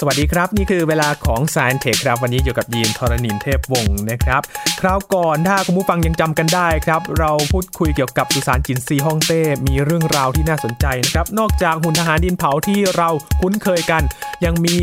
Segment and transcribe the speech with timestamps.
[0.00, 4.42] สวัสดีครับ นี่คือเวลาของ s ายเทคครับ วันนี้อยู่กับยีนทรณินเทพวงศ์นะครับ
[4.80, 13.08] คราวก่อนถ้าคุณผู้ฟังยังจำกันได้ครับ เราพูดคุยเกี่ยวกับสุสานจินซีฮ่องเต้ มีเรื่องราวที่น่าสนใจนะครับ นอกจากหุ่นทหารดินเผาที่เรา
[13.40, 14.02] คุ้นเคยกัน
[14.44, 14.76] ยังมี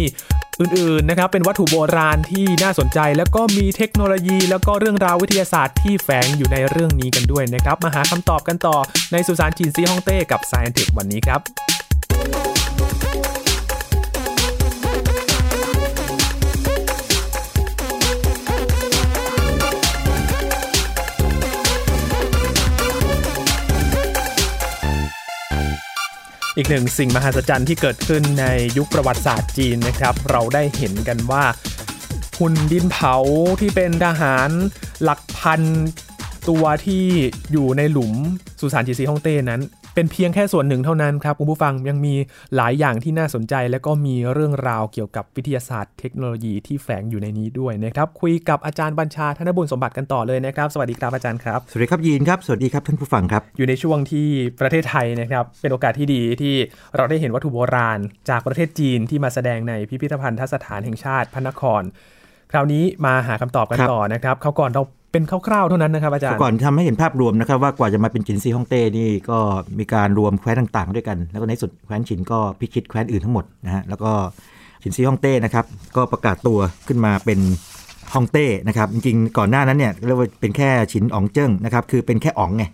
[0.60, 8.78] อื่นๆนะครับเป็นวัตถุโบราณที่น่าสนใจ แล้วก็มีเทคโนโลยี แล้วก็เรื่องราววิทยาศาสตร์ที่แฝงอยู่ในเรื่องนี้กันด้วยนะครับมาหาคำตอบกันต่อ
[9.12, 11.42] ในสุสานจินซีฮ่องเต้กับ s ายเทควันนี้ครับ
[26.58, 28.46] อีกหนึ่งสิ่งมหัศจรรย์ที่เกิดขึ้นใน
[28.78, 31.44] ยุคประวัติศาสตร์จีนนะครับ เราได้เห็นกันว่า
[32.40, 33.16] หุ่นดินเผา
[33.62, 34.50] ที่เป็นทหาร
[35.04, 35.62] หลักพัน
[36.50, 37.06] ตัวที่
[37.52, 38.14] อยู่ในหลุม
[38.60, 39.62] สุสานจีซีฮ่องเต้นั้น
[39.96, 42.16] เป็นเพียงแค่ส่วนหนึ่งเท่านั้นครับคุณผู้ฟังยังมี
[42.56, 54.28] หลายอย่างที่น่าสนใจ และก็มีเรื่องราวเกี่ยวกับวิทยาศาสตร์เทคโนโลยีที่แฝงอยู่ในนี้ด้วยนะครับคุยกับอาจารย์บัญชาธนบุญสมบัติกันต่อเลยนะครับ สวัสดีครับอาจารย์ครับ สวัสดีครับยีนครับ สวัสดีครับท่านผู้ฟังครับ อยู่ในช่วงที่
[54.62, 56.56] ประเทศไทยนะครับเป็นโอกาสที่ดีที่
[56.96, 61.82] เราได้เห็นวัตถุโบราณ จากประเทศจีนที่มาแสดงในพิพิธภัณฑสถานแห่งชาติพระนคร
[62.52, 69.40] คราวนี้มาหาคำตอบกันต่อนะครับเขาก่อนเรา เป็นคร่าวๆเท่านั้นนะครับอาจารย์ก่อนทำให้เห็นภาพรวมนะครับว่ากว่าจะมาเป็นฉินซีฮ่องเต้นี่ก็
[69.80, 74.12] มีการรวมแคว้นต่างๆ ด้วยกัน แล้วก็ในสุดแคว้นฉินก็พิชิตแคว้นอื่นทั้งหมดนะฮะแล้วก็
[74.84, 77.40] ฉินซีฮ่องเต้นะครับก็ประกาศตัวขึ้นมาเป็น
[78.14, 82.66] ฮ่องเต้นะครับจริงๆก่อนหน้านั้นเนี่ยเรียกว่าเป็นแค่ฉินอ๋องเจิ้งนะครับคือเป็นแค่อ๋องไง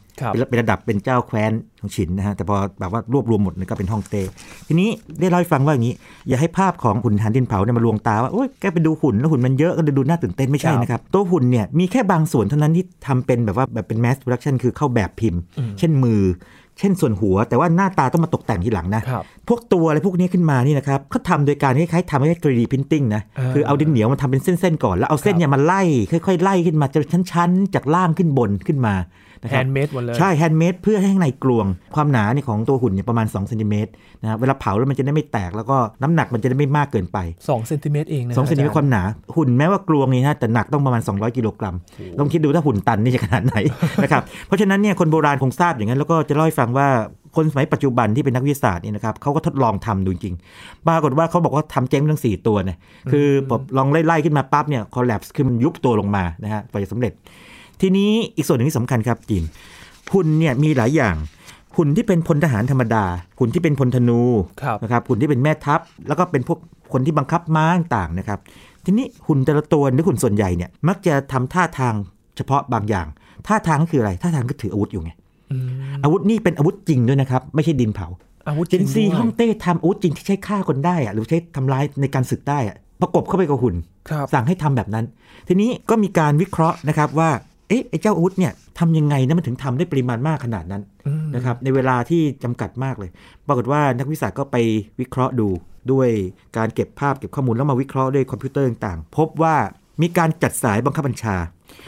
[0.49, 4.21] เป็นระดับเป็นเจ้าแคว้นของฉินนะฮะแต่พอแบบว่ารวบรวมหมดก็เป็นฮ่องเต้
[4.67, 5.95] ทีนี้ได้เล่าให้ฟังว่าอย่างนี้
[6.29, 15.41] อย่าให้ภาพของหุ่นทหารดินเผาเนี่ยมาลวงตาว่าโอ้ยแกไปดูหุ่นแล้วหุ่นมันเยอะก็ดูน่าตื่นเต้นไม่ใช่นะครับ ตัวหุ่นเนี่ยมีแค่บางส่วนเท่านั้นที่ทำเป็นแบบว่าแบบเป็น mass production คือเข้าแบบพิมพ์
[15.79, 16.21] เช่นมือ
[16.79, 19.01] เช่นส่วนหัว แต่ว่าหน้าตาต้องมาตกแต่งทีหลังนะ
[19.47, 23.21] พวกตัวอะไรพวกนี้ขึ้นมานี่นะครับเขาทำโดยการคล้ายๆทำให้ 3D printing นะ
[23.53, 26.99] คือเอาดินเหนียวมาทำเป็นเส้นๆก่อนแล้วเอาเส้นเนี่ยมาไล่ค่อยๆไล่ขึ้นมาจะ
[27.31, 28.93] ชั้นๆ จากล่างขึ้นบนขึ้นมา
[29.49, 31.65] handmade หมดเลย ใช่ handmade เพื่อให้ข้างในกลวง
[31.95, 39.03] ความหนาเนี่ยของตัวหุ่นเนี่ยประมาณ2เซนติเมตรนะเวลาเผาแล้วมันจะได้ไม่แตกแล้วก็น้ำหนักมันจะได้ไม่มากเกินไป2เซนติเมตรเองนะสองเซนติเมตรความหนา
[39.35, 41.75] หุ่นแม้ว่ากลวงนี่นะแต่หนักต้องประมาณ 200กิโลกรัม
[42.19, 43.55] ลองคิดดูถ้าหุ่นตันนี่จะขนาดไหน
[44.03, 46.87] นะครับเพราะฉะนั้นเนี่ยคนโบราณคงทราบอย่างนั้นแล้วก็จะเล่าให้ฟังว่า
[47.35, 50.35] คนสมัยปัจจุบันที่เป็นนักวิทยาศาสตร์นี่นะครับเขาก็ทดลองทำดูจริง
[50.87, 52.77] ปรากฏว่าเขาบอกว่าทำเจ๊งทั้ง 4 ตัวเนี่ย
[53.11, 53.27] คือ
[53.77, 57.13] ลองไล่ๆขึ้นมาปั๊บเนี่ยคอลลปส์คือมันยุบตัวลงมานะฮะไปสำเร็จ
[57.81, 59.43] ทีนี้อีกส่วนหนึ่งที่สำคัญครับจีน
[60.13, 61.15] หุ่นเนี่ยมีหลายอย่าง
[61.77, 63.05] หุ่นที่เป็นพลทหารธรรมดา
[63.39, 64.21] หุ่นที่เป็นพลธนู
[64.83, 66.59] นะครับหุ่นที่เป็นแม่ทัพ แล้วก็เป็นพวก
[66.93, 67.65] คนที่บังคับม้า
[67.95, 68.39] ต่างนะครับ
[68.85, 71.93] ทีนี้หุ่นแต่ละตัวหรือหุ่นส่วนใหญ่เนี่ยมักจะทำท่าทาง
[72.37, 73.07] เฉพาะบางอย่าง
[73.47, 75.11] ท่าทางคืออะไร ท่าทางก็ถืออาวุธอยู่ไง
[76.03, 78.07] อาวุธนี่เป็นอาวุธจริงด้วยนะครับ ไม่ใช่ดินเผา
[78.47, 83.75] อาวุธจริงซีฮ่องเต้ทำอาวุธจริงที่ใช้ฆ่าคนได้อะหรือใช้ทำร้ายในการศึกได้อะประกบเข้าไปกับหุ่น
[84.33, 85.05] สั่งให้ทำแบบนั้น
[85.47, 87.29] ทีนี้ก็มีการวิเคราะห์นะครับว่า
[87.67, 90.83] เอ๊ะไอ้เจ้าอาวุธเนี่ยทำยังไงนะมันถึงทำได้ปริมาณมากขนาดนั้น
[91.35, 93.09] นะครับในเวลาที่จำกัดมากเลย
[93.47, 94.55] ปรากฏว่านักวิสาก็ไป
[94.99, 95.49] วิเคราะห์ดู
[95.91, 96.09] ด้วย
[96.57, 99.55] การเก็บภาพเก็บข้อมูลแล้วมาวิเคราะห์ด้วยคอมพิวเตอร์ต่างๆ พบว่า
[100.01, 101.35] มีการจัดสายบังคับบัญชา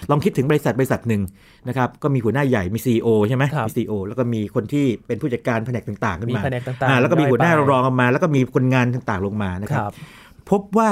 [0.10, 1.22] ลองคิดถึงบริษัทบริษัทหนึ่ง
[1.68, 6.42] นะครับก็มีหัวหน้าใหญ่มี CEO ใช่ไหมมี CEO แล้วก็มีคนที่เป็นผู้จัดการแผนกต่างๆขึ้นมา
[7.02, 9.82] แล้วก็มีหัวหน้ารองออกมา แล้วก็มีคนงานต่างๆลงมานะครับ
[10.50, 10.92] พบว่า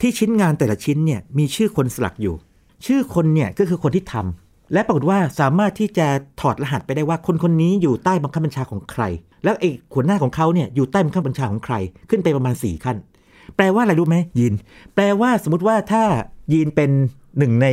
[0.00, 2.34] ที่ชิ้นงานแต่ละชิ้นเนี่ยมีชื่อคนสลักอยู่
[2.86, 6.06] ชื่อคนเนี่ยก็คือคนที่ทำและปรากฏว่าสามารถที่จะ
[6.40, 9.02] ถอดรหัสไปได้ว่าคนคนนี้อยู่ใต้บังคับบัญชาของใคร
[9.44, 11.74] แล้วไอ้หัวหน้าของเขาเนี่ยอยู่ใต้บังคับบัญชาของใคร
[12.10, 12.96] ขึ้นไปประมาณ 4 ขั้น
[13.56, 14.54] แปลว่าอะไรรู้ไหมยิน
[14.94, 16.02] แปลว่าสมมติว่าถ้า
[16.52, 16.90] ยินเป็น
[17.38, 17.68] หนึ่งใน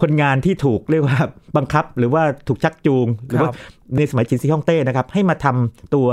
[0.00, 1.18] คนงานที่ถูกเรียกว่า
[1.56, 3.50] บังคับหรือว่าถูกชักจูง หรือว่า
[3.96, 6.06] ในสมัยจินซีฮ่องเต้นะครับ ให้มาทำตัว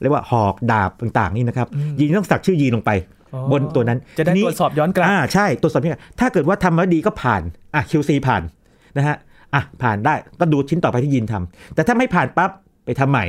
[0.00, 2.90] เรียกว่าหอกดาบต่างๆนี่นะครับยีนต้องสักชื่อยีนลงไป
[3.52, 7.42] บนตัวนั้นจะได้ตรวจสอบย้อนกลับอ่าใช่ตรวจสอบนี่ถ้าเกิดว่าทำมาดีก็ผ่าน
[7.74, 8.42] อะ QC ผ่าน
[8.96, 9.16] นะฮะ
[9.54, 12.50] อะผ่านได้ก็ดูชิ้นต่อไปที่ยินทำแต่ถ้าไม่ผ่านปั๊บ
[12.84, 13.24] ไปทำใหม่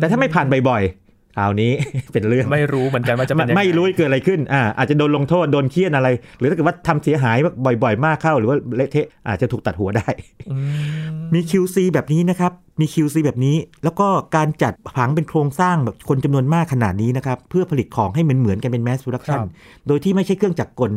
[0.00, 1.07] แต่ถ้าไม่ผ่านบ่อยๆ
[1.38, 1.72] คราวนี้
[2.12, 6.08] เป็นเรื่องไม่รู้เหมือนกันว่าจะไม่รู้เกิดอะไรขึ้นอ่าอาจจะโดนลงโทษโดนเฆี่ยนอะไร
[6.38, 7.36] หรือถ้าเกิดว่าทำเสียหาย
[7.82, 10.08] บ่อย ๆ มากเข้า หรือว่าเละเทะอาจจะถูกตัดหัวได้
[11.34, 19.40] มี QC แบบนี้นะครับมี QC แบบนี้ แล้วก็การจัดผังเป็นโครงสร้างแบบคนจำนวนมากขนาดนี้นะครับ เพื่อผลิตของให้เหมือนเหมือนกันเป็น mass production
[19.86, 20.92] โดยที่ไม่ใช้เครื่องจักรกล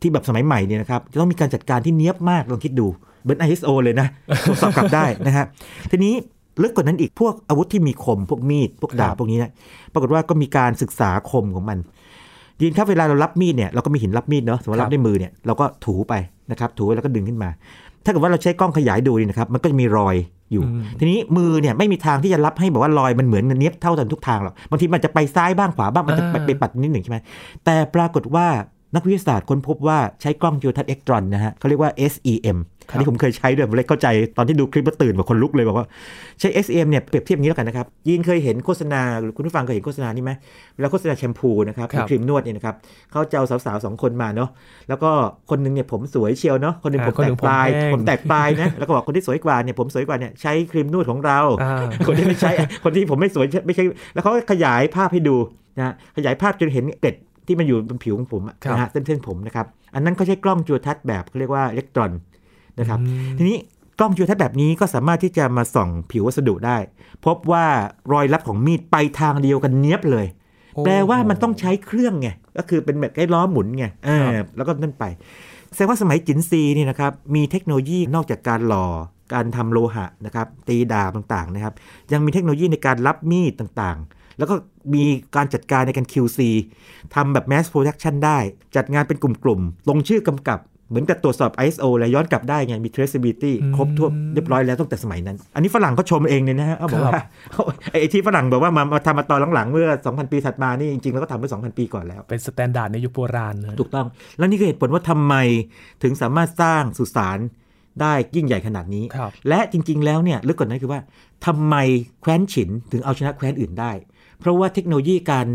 [0.00, 2.86] ที่แบบสมัยใหม่เนี่ยนะครับจะต้องมีการจัดการที่เนี้ยบมากลองคิดดู
[3.24, 4.08] เป็น ISO เลยนะ
[4.46, 5.44] ตรวจสอบกลับได้นะฮะ
[5.90, 6.14] ทีนี้
[6.62, 9.50] ลึกกว่านั้นอีกพวกอาวุธที่มีคมพวกมีดพวกดาบพวกนี้นะ
[9.92, 11.78] ปรากฏว่าก็มีการศึกษาคมของมัน
[12.60, 16.14] ยินครับเวลาเรารับมีดเนี่ยเราก็มีหินรับมีดเนาะสมมติรับด้วยมือเนี่ยเราก็ถูไป
[16.50, 17.50] นะครับถูแล้วก็ดึงขึ้นมา
[18.04, 20.16] ถ้าเกิดว่าเราใช้กล้องขยายดูนี่นะครับมันก็จะมีรอย
[20.52, 20.64] อยู่
[20.98, 27.18] ทีนี้มือเนี่ยไม่มีทางที่จะรับให้บอกว่ารอยมันเหมือนเนียบเท่ากันทุกทางหรอกบางทีมันจะไปซ้ายบ้างขวาบ้างมันจะไปไปปัดนิดหนึ่งใช่ไหม
[27.64, 28.46] แต่ปรากฏว่า
[28.94, 32.58] นักวิทยาศาสตร์ค้นพบว่าใช้กล้องจิวทัศน์เอ็กตรอนนะฮะเขาเรียกว่า SEM
[32.88, 35.86] อันนี้ผมเคยใช้ด้วยผมเลยเข้าใจตอนที่ดูคลิปแล้วตื่นแบบคนลุกเลยบอกว่า
[36.40, 40.32] ใช้ SEM เนี่ยเปรียบเทียบนี้แล้วกันนะครับยินเคยเห็นโฆษณาหรือคุณผู้ฟังเคยเห็นโฆษณานี้ไหม
[40.74, 42.74] เวลาโฆษณาแชมพูนะครับครีมนวดเนี่ยนะครับ
[43.12, 44.50] เขาจะเอาสาวๆสองคนมาเนาะ
[44.88, 45.10] แล้วก็
[45.50, 51.38] คนนึงเนี่ยผมสวยเชียวเนาะคนนึงผมแตกปลายผมแตกปลายนะแล้วก็บอกคนที่สวยกว่าเนี่ยผมสวยกว่าเนี่ยใช้ครีมนวดของเรา
[52.06, 52.52] คนที่ไม่ใช้
[52.84, 53.84] คนที่ผมไม่สวยไม่ใช่
[54.14, 55.36] แล้วเขาก็ขยายภาพให้ดู
[55.78, 57.16] นะขยายภาพจนเห็นเกล็ด
[57.46, 62.10] ที่มันอยู่บนผิวของผมนะฮะเส้นๆผมนะครับ อันนั้นเขาใช้กล้องจุลทรรศน์แบบเขาเรียกว่าอิเล็กตรอน
[62.78, 62.98] นะครับ
[63.38, 63.56] ทีนี้
[63.98, 66.76] กล้องจุลทรรศน์แบบนี้ก็สามารถที่จะมาส่องผิววัสดุได้
[67.26, 67.66] พบว่า
[68.12, 70.26] รอยลับของมีดไปทางเดียวกันเนี้ยบเลย
[70.84, 75.04] แปลว่ามันต้องใช้เครื่องไงก็คือเป็นแบบไอ้ล้อหมุนไงเออแล้วก็นั่นไป
[75.74, 78.86] แสดงว่าสมัยจินซีนี่นะครับมีเทคโนโลยีนอกจากการหล่อ
[79.32, 81.74] การทำโลหะนะครับตีดาบต่างๆนะครับ
[82.12, 84.54] ยังมีเทคโนโลยีในการรับมีดต่างๆ แล้วก็
[84.94, 85.04] มี
[85.36, 86.40] การจัดการในการ QC
[87.14, 88.38] ทำแบบ mass production ได้
[88.76, 90.58] จัดงานเป็นกลุ่มๆ ลงชื่อกำกับ
[90.90, 97.12] เหมือนกับตรวจสอบ ISO เลยย้อนกลับได้ไง มี traceability ครบทั่วเรียบร้อยแล้วตั้งแต่สมัยนั้น อันนี้ฝรั่งเขาชมเองเลยนะฮะเขาบอกว่า
[97.90, 104.06] ไอ้ที่ฝรั่งบอกว่ามามาทำมาตอนหลังๆ เมื่อ 2,000 ปีถัดมานี่จริงๆ แล้วก็ทำเมื่อ 2,000 ปีก่อนแล้ว เป็น standard ในยุคโบราณนะถูกต้อง
[104.38, 105.34] แล้วนี่ก็เหตุผลว่าทำไม
[106.02, 107.38] ถึงสามารถสร้างสุสาน
[108.00, 109.04] ได้ยิ่งใหญ่ขนาดนี้
[109.48, 111.00] และจริง ๆ แล้วเนี่ยลึกกว่านั้นคือว่า
[111.46, 111.74] ทำไม
[112.20, 113.92] แคว้นฉินถึงเอาชนะแคว้นอื่นได้
[114.38, 115.46] เพราะว่าเทคโนโลยีการ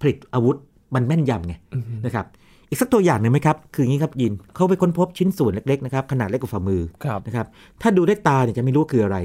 [0.00, 0.56] ผลิตอาวุธ
[0.94, 1.54] มันแม่นยำไง
[2.06, 2.26] นะครับ
[2.72, 6.82] อีกสักตัวอย่างหนึ่งไหมครับ คืออย่างนี้ครับยินเขาไปค้นพบชิ้นส่วนเล็กๆนะครับขนาดเล็กกว่าฝ่ามือ
[7.26, 7.46] นะครับ
[7.82, 9.18] ถ้าดูด้วยตาเนี่ยจะไม่รู้คืออะไร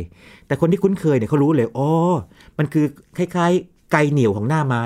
[0.47, 1.89] แต่คนที่คุ้นเคยเนี่ยเขารู้เลยอ๋อ
[2.57, 2.85] มันคือ
[3.17, 4.83] คล้ายๆไกเหนียวของหน้าไม้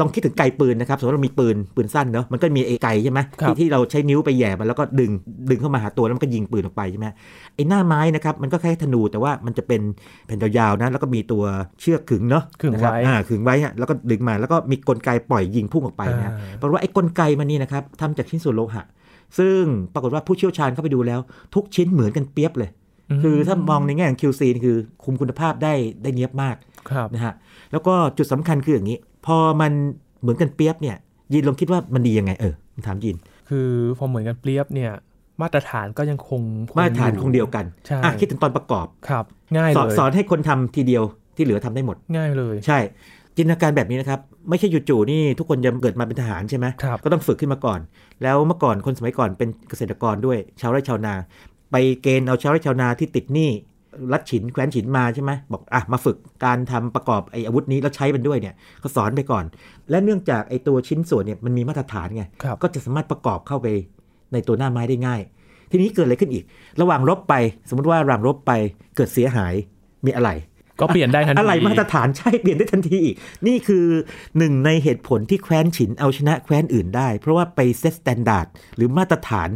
[0.00, 5.10] ลองคิดถึงไกปืนนะครับสมมติเรามีปืนปืนสั้นเนาะมันก็มีไอ้ไกใช่ไหมที่ที่เราใช้นิ้วไปแย่มันแล้วก็ดึง
[5.50, 7.06] ดึงเข้ามาหาตัวแล้วมันก็ยิงปืนออกไปใช่ไหม
[7.54, 9.80] ไอ้หน้าไม้นะครับมันก็แค่ธนูแต่ว่ามันจะเป็น
[10.26, 11.42] แผ่นยาวๆนะแล้วก็มีตัว
[11.80, 18.84] เชือกขึงเนาะขึงไว้อ่าขึงไว้ฮะแล้วก็ดึงมาแล้วก็มีกลไกปล่อยยิงพุ่งออกไปนะเพราะว่าไอ้กลไกมันนี่นะครับทำจากชิ้นส่วนโลหะ
[19.38, 19.60] ซึ่ง
[19.94, 21.20] ปรากฏว่าผู้เชี่ยวชาญเข้าไปดูแล้ว
[21.54, 22.70] ทุกชิ้นเหมือนกันเปียบเลย
[23.22, 26.56] คือถ้ามองในแง่ของ QC คือคุมคุณภาพได้ได้เนียบมาก
[27.14, 27.34] นะฮะ
[27.72, 29.72] แล้วก็จุดสำคัญคืออย่างนี้ พอมัน
[30.20, 30.96] เหมือนกันเปียบเนี่ย
[31.32, 32.54] ยินลองคิดว่ามันดียังไง เออ
[32.86, 33.16] ถามยิน
[33.48, 33.68] คือ
[33.98, 34.90] พอเหมือนกันเปียบเนี่ย
[35.42, 36.40] มาตรฐานก็ยังคง
[36.78, 39.24] มาตรฐานคงเดียวกันใช่คิดถึงตอนประกอบครับ
[39.56, 41.02] ง่ายเลยสอนให้คนทำทีเดียว
[41.36, 42.78] ที่เหลือทำได้หมด ง่ายเลย ใช่
[43.36, 46.66] จินตนาการแบบนี้นะครับ ไม่ใช่จู่ๆนี่ทุกคนจะเกิดมาเป็นทหารใช่ไหม
[47.04, 47.80] ก็ต้องฝึกขึ้นมาก่อน
[48.22, 51.14] แล้วเมื่อก่อนคนสมัยก่อนเป็นเกษตรกรด้วยชาวไร่ชาวนา
[51.70, 53.50] ไปเกณฑ์เอาชาวไร่ชาวนาที่ติดหนี้
[54.12, 59.44] รัดฉินแคว้นฉินมาใช่ไหมบอกอะมาฝึกการทำประกอบไอ้อาวุธนี้แล้วใช้มันด้วยเนี่ยก็สอนไปก่อน
[59.90, 62.24] และเนื่องจากไอ้ตัวชิ้นส่วนเนี่ยมันมีมาตรฐานไง
[62.62, 63.66] ก็จะสามารถประกอบเข้าไป
[64.32, 65.20] ในตัวหน้าไม้ได้ง่าย
[65.70, 66.44] ทีนี้เกิดอะไรขึ้นอีก
[66.80, 67.34] ระหว่างรบไป
[67.68, 68.52] สมมติว่าระหว่างรบไป
[68.96, 69.54] เกิดเสียหาย
[70.06, 70.30] มีอะไร
[70.80, 73.86] ก็เปลี่ยนได้ทันทีอะไรมาตรฐานใช่เปลี่ยนได้ทันทีอีกนี่คือ
[74.38, 79.48] หนึ่งในเหตุผลที่แคว้นฉินเอาชนะแคว้นอื่นได้ เพราะว่าไป set standard หรือมาตรฐาน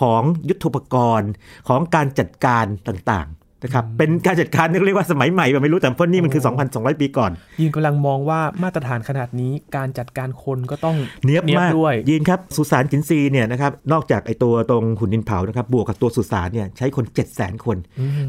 [0.00, 1.30] ของยุทโธปกรณ์
[1.68, 3.28] ของการจัดการต่าง
[3.62, 6.42] นะครับเป็นการจัดการเรียกว่าสมัยใหม่แบบไม่รู้แต่เพราะนี่มันคือ
[6.72, 7.30] 2,200 ปีก่อน
[7.60, 17.76] ยินกำลังมองว่ามาตรฐานขนาดนี้การจัดการคนก็ต้องเนียบมากด้วย ยินครับสุสานกินซีเนี่ยนะครับนอกจากไอตัวตรงหุ่นดินเผานะครับบวกกับตัวสุสานเนี่ยใช้คน 7 0 0 0 0 0 คน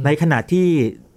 [0.05, 0.65] ในขณะที่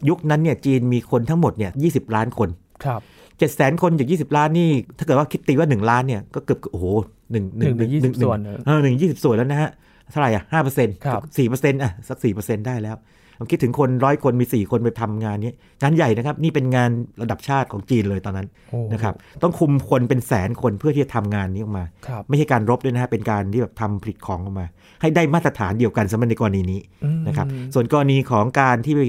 [0.08, 2.48] ยุคนั้นเนี่ยจีนมีคนทั้งหมดเนี่ย20ล้านคน
[2.84, 3.00] ครับ
[3.38, 6.86] เจ็ดแสนคนจากยี่สิบล้านนี่ ถ้าเกิดว่าคิดตีว่าหนึ่งล้านเนี่ยก็เกือบโอ้โห
[7.32, 9.70] หนึ่งหนึ่งหนึ่งยี่สิบส่วนเออหนึ่งยี่สิบส่วนแล้วนะฮะ
[10.10, 10.94] เท่าไหร่อะห้าเปอร์เซ็นต์
[11.38, 12.96] สี่เปอร์เซ็นต์อะสักสี่เปอร์เซ็นต์ได้แล้ว
[13.38, 15.52] ลองคิดถึงคนร้อยคนมี 4 คนไปทำงานนี้
[15.82, 16.90] งานใหญ่นะครับ นี่เป็นงาน
[17.22, 18.48] ระดับชาติของจีนเลยตอนนั้น
[18.92, 21.84] นะครับต้องคุมคนเป็นแสนคนเพื่อที่จะทำงานนี้ออกมา
[22.28, 24.66] ไม่ใช่การรบด้วยนะฮะเป็นการที่แบบทำผลิตของออกมา
[25.00, 26.80] ให้ได้มาตรฐานเดียวกันสำหรับในกรณีนี้
[27.28, 29.00] นะครับส่วนกรณีของการที่ไป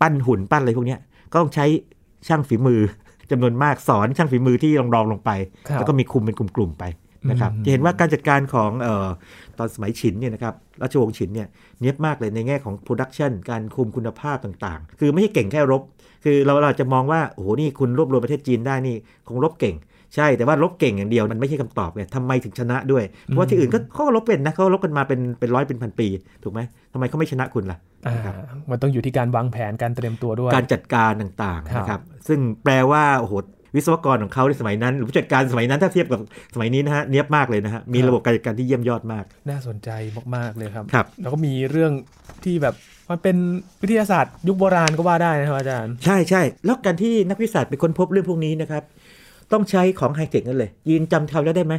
[0.00, 0.96] ปั้นหุ่นปั้นอะไรพวกนี้
[1.32, 1.64] ก็ต้องใช้
[2.28, 2.80] ช่างฝีมือ
[3.30, 5.30] จำนวนมากสอนช่างฝีมือที่รองรองลงไป
[5.74, 6.84] แล้วก็มีคุมเป็นกลุ่มๆไป
[7.30, 9.08] นะครับจะเห็นว่าการจัดการของออ
[9.58, 11.48] ตอนสมัยฉินเนี่ยนะครับราชวงศ์ฉินเนี่ย
[11.80, 15.82] เนี้ยบมากเลยในแง่ของ production การคุมคุณภาพต่างๆ คือไม่ใช่เก่งแค่รบ
[16.24, 18.96] คือเราเราจะมองว่าโอ้โหนี่คุณรวบรวมประเทศจีนได้นี่
[19.28, 19.76] คงรบเก่ง
[20.16, 26.08] ใช่แต่ว่ารบเก่งอย่างเดียวมันไม่ใช่คำตอบไงทำไมถึงชนะด้วย เพราะว่าที่อื่นก็เขารบเป็นนะเขารบกันมาเป็นเป็นร้อยเป็นพันปี
[26.42, 26.60] ถูกไหม
[26.92, 27.78] ทำไมเขาไม่ชนะคุณล่ะ
[28.70, 33.32] มันต้องอยู่ที่การวางแผนการเตรียมตัวด้วย การจัดการต่างๆนะครับซึ่งแปลว่าโอ้โห
[33.74, 36.20] วิศวกรของเขาในสมัยนั้น หรือผู้จัดการสมัยนั้นถ้าเทียบกับ
[36.54, 39.90] สมัยนี้นะฮะเนียบมากเลยนะฮะมีระบบการจัดการที่เยี่ยมยอดมาก น่าสนใจ
[40.36, 41.92] มากๆเลยครับครับ แล้วก็มีเรื่อง
[42.44, 42.74] ที่แบบ
[43.10, 43.36] มันเป็น
[43.82, 48.82] วิทยาศาสตร์ยุคโบราณก็ว่าได้นะครับอาจารย์ ใช่ใช่แล้วการที่นักวิทยาศาสตร์ไปค้นพบเรื่องพวกนี้นะครับ
[49.52, 51.74] ต้องใช้ของไฮเทคนั่นเลยยินจำคำแล้วได้ไหม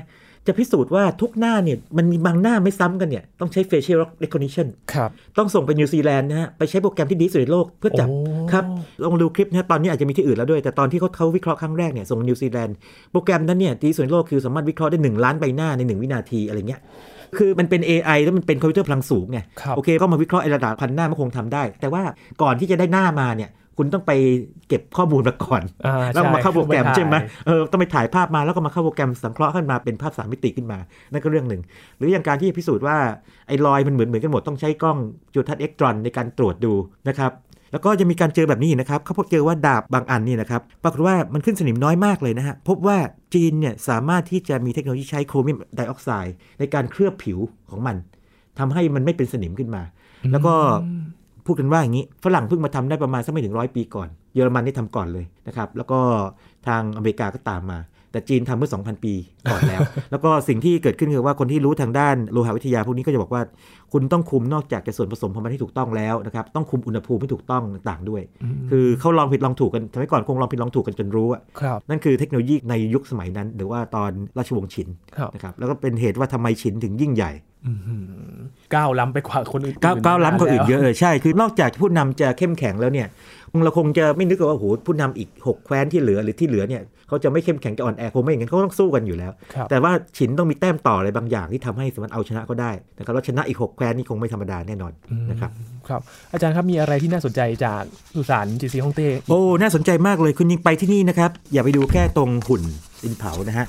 [0.48, 8.64] จะพิสูจน์ว่าทุกหน้าเนี่ยมันมีบางหน้าไม่ซ้ำกันเนี่ย ต้องใช้ facial recognition ครับ ต้องส่งไปนิวซีแลนด์นะฮะ ไปใช้โปรแกรมที่ดีที่สุดในโลกเพื่อจับโอ้ครับ
[9.04, 12.76] ลองดูคลิปนะฮะตอนนี้อาจจะมีที่อื่นแล้วด้วย แต่ตอนที่เขาเขาวิเคราะห์ครั้งแรกเนี่ยส่งนิวซีแลนด์
[13.12, 16.82] โปรแกรมนั้นเนี่ยดีที่สุดในโลกคือสามารถวิเคราะห์ได้ 1 ล้านใบหน้าใน 1 วินาทีอะไรเงี้ย
[17.38, 22.04] คือมันเป็น AI แล้วมันเป็นคอมพิวเตอร์พลังสูงไงครับโอเคก็มาวิเคราะห์ไอ้ระดับพันหน้ามันคงทำได้ แต่ว่า
[22.42, 24.12] ก่อนที่จะได้หน้ามาเนี่ย คุณต้องไป
[24.68, 30.80] เก็บข้อมูลมาก่อนอ่าแล้วมาเข้าโปรแกรมช่ใช่ไหมถ่ายเออต้องไปถ่ายภาพมาแล้วก็มาเข้าโปรแกรมสังเคราะห์ขึ้นมาเป็นภาพสามมิติขึ้นมา
[31.12, 31.62] นั่นก็เรื่องหนึ่ง
[31.98, 32.98] หรืออย่างการที่จะพิสูจน์ว่า
[33.48, 34.98] ไอ้รอยมันเหมือนเหมือนกันหมดต้องใช้กล้อง
[35.34, 36.74] จุลทรรศน์เอ็กตรอนในการตรวจดู
[37.08, 37.32] นะครับ
[37.72, 42.98] แล้วก็จะมีการเจอแบบนี้อีกนะครับเขาพบเจอว่าดาบบางอันนี่นะครับปรากฏว่ามันขึ้นสนิมน้อยมากเลยนะฮะพบว่า
[43.34, 47.40] จีนเนี่ยสามารถที่จะมีเทคโนโลยีใช้โครเมียมไดออกไซด์ในการเคลือบผิว
[47.70, 47.96] ของมัน
[48.60, 49.84] ทำให้มันไม่เป็นสนิมขึ้นมา
[50.32, 50.54] แล้วก็
[51.46, 56.00] พูดกันว่าอย่างนี้ ฝรั่งเพิ่งมาทำได้ประมาณสักไม่ถึงร้อยปีก่อน เยอรมันนี่ทำก่อนเลยนะครับ แล้วก็
[56.68, 57.80] ทางอเมริกาก็ตามมา
[58.12, 59.14] แต่จีนทำเมื่อ 2,000 ปี
[59.52, 59.82] ก่อนแล้ว
[60.12, 63.42] แล้วก็สิ่งที่เกิดขึ้นคือว่าคนที่รู้ทางด้านโลหะวิทยาพวกนี้ก็จะบอกว่า
[63.94, 68.22] คุณต้องคุมนอกจากจะส่วนผสมของมันให้ถูกต้องแล้วนะครับ ต้องคุมอุณหภูมิให้ถูกต้องต่างๆด้วย
[68.72, 77.32] คือเขาลองผิดลองถูกกันสมัยก่อนคงลองผิดลองถูกกันจนรู้อะครับนั่นคือเทคโนโลยีในยุคสมัยนั้น หรือว่าตอนราชวงศ์ฉินครับนะครับ แล้วก็เป็นเหตุว่าทำไมฉินถึงยิ่งใหญ่
[77.68, 77.98] อื้อหื
[78.40, 78.43] อ
[78.76, 83.08] ก้าวล้ำไปกว่าคนอื่นก้าวก้าวล้ำคนอื่นเยอะเลยใช่ คือนอกจากผู้นำจะเข้มแข็งแล้วเนี่ย
[83.64, 94.94] เราคงจะไม่นึกว่าโอ้โหผู้นำอีก 6 แคว้นที่เหลือหรือที่เหลือเนี่ยเขาจะไม่เข้มแข็งจะอ่อนแอคงไม่อย่างนั้นเขาต้องสู้กันอยู่แล้วครับแต่ว่าฉินต้องมีแต้มต่ออะไรบางอย่างที่ทำให้สามารถเอาชนะเขาได้นะครับแล้วชนะอีก 6 แคว้นนี่คงไม่ธรรมดาแน่นอน
[95.32, 95.52] นะครับ
[95.88, 96.02] ครับ
[96.34, 97.82] อาจารย์ครับมีอะไรที่น่าสนใจจาก
[98.16, 102.64] สุสานจีซีฮ่องเต้โอ้น่าสนใจมากเลยคุณยิงไปที่นี่นะครับอย่าไปดูแค่ตรงหุ่น
[103.04, 103.66] ดินเผานะฮะ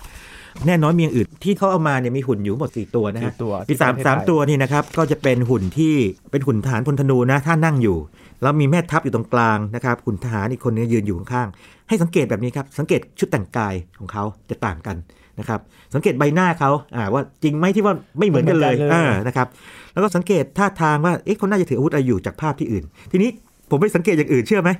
[0.66, 5.94] แน่นอนมีอย่างอื่นที่เขาเอามาเนี่ยมีหุ่นอยู่ทั้งหมด 4 ตัวนะฮะสี่ตัวมีสามที่ประเทศสามไทยตัวนี่นะครับก็จะเป็นหุ่นที่
[6.30, 7.98] เป็นหุ่นทหารพลธนูนะท่านั่งอยู่
[8.42, 14.96] แล้วมีแม่ทัพอยู่ตรงกลางนะครับหุ่นทหารอีกคนนึงยืนอยู่ข้างๆให้สังเกตแบบนี้ครับสังเกตชุดแต่งกายของเขาจะต่างกัน
[15.38, 15.60] นะครับ
[15.94, 19.46] สังเกตใบหน้าเขาอ่าว่าจริงไหมที่ว่าไม่เหมือนกันเลยไม่เหมือนกันเลยอ่านะครับ
[19.92, 23.30] แล้วก็สังเกตท่าทางว่าเอ๊ะเขาน่าจะถืออาวุธอะไรอยู่จากภาพที่อื่น ทีนี้
[23.70, 24.70] ผมไปสังเกตอย่างอื่นเชื่อไหม